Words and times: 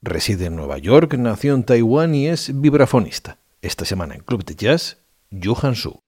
Reside 0.00 0.46
en 0.46 0.54
Nueva 0.54 0.78
York, 0.78 1.14
nació 1.14 1.54
en 1.54 1.64
Taiwán 1.64 2.14
y 2.14 2.28
es 2.28 2.60
vibrafonista. 2.60 3.38
Esta 3.62 3.84
semana 3.84 4.14
en 4.14 4.20
Club 4.20 4.44
de 4.44 4.54
Jazz, 4.54 4.98
Johan 5.32 5.74
Su. 5.74 6.00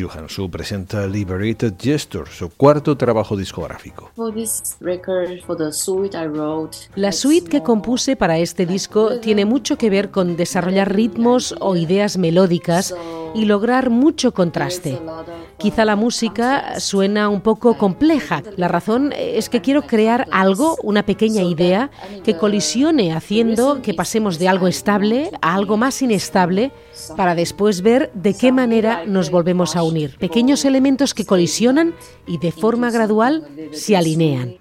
Johan 0.00 0.28
Su 0.28 0.50
presenta 0.50 1.06
Liberated 1.06 1.74
Gesture, 1.78 2.30
su 2.30 2.48
cuarto 2.50 2.96
trabajo 2.96 3.36
discográfico. 3.36 4.10
La 6.94 7.12
suite 7.12 7.50
que 7.50 7.62
compuse 7.62 8.16
para 8.16 8.38
este 8.38 8.66
disco 8.66 9.20
tiene 9.20 9.44
mucho 9.44 9.76
que 9.76 9.90
ver 9.90 10.10
con 10.10 10.36
desarrollar 10.36 10.94
ritmos 10.94 11.54
o 11.60 11.76
ideas 11.76 12.16
melódicas 12.16 12.94
y 13.34 13.44
lograr 13.44 13.90
mucho 13.90 14.32
contraste. 14.32 14.98
Quizá 15.58 15.84
la 15.84 15.96
música 15.96 16.80
suena 16.80 17.28
un 17.28 17.42
poco 17.42 17.76
compleja. 17.76 18.42
La 18.56 18.68
razón 18.68 19.12
es 19.16 19.48
que 19.48 19.60
quiero 19.60 19.82
crear 19.82 20.26
algo, 20.30 20.76
una 20.82 21.04
pequeña 21.04 21.42
idea, 21.42 21.90
que 22.24 22.36
colisione 22.36 23.12
haciendo 23.12 23.82
que 23.82 23.94
pasemos 23.94 24.38
de 24.38 24.48
algo 24.48 24.68
estable 24.68 25.30
a 25.42 25.54
algo 25.54 25.76
más 25.76 26.00
inestable 26.00 26.72
para 27.16 27.34
después 27.34 27.82
ver 27.82 28.10
de 28.14 28.34
qué 28.34 28.52
manera 28.52 29.04
nos 29.06 29.30
volvemos 29.30 29.76
a 29.76 29.82
unir. 29.82 30.16
Pequeños 30.18 30.64
elementos 30.64 31.14
que 31.14 31.26
colisionan 31.26 31.94
y 32.26 32.38
de 32.38 32.52
forma 32.52 32.90
gradual 32.90 33.46
se 33.72 33.96
alinean. 33.96 34.56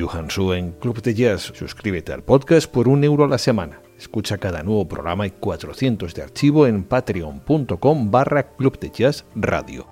Johan 0.00 0.30
Su 0.30 0.54
en 0.54 0.72
Club 0.72 1.02
de 1.02 1.14
Jazz. 1.14 1.52
Suscríbete 1.54 2.12
al 2.12 2.22
podcast 2.22 2.70
por 2.70 2.88
un 2.88 3.04
euro 3.04 3.24
a 3.24 3.28
la 3.28 3.36
semana. 3.36 3.80
Escucha 3.98 4.38
cada 4.38 4.62
nuevo 4.62 4.88
programa 4.88 5.26
y 5.26 5.30
400 5.30 6.14
de 6.14 6.22
archivo 6.22 6.66
en 6.66 6.84
patreon.com 6.84 8.10
barra 8.10 8.56
Club 8.56 8.78
de 8.78 8.90
Jazz 8.90 9.26
Radio. 9.34 9.86